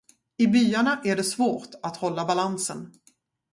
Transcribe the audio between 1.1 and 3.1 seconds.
det svårt att hålla balansen.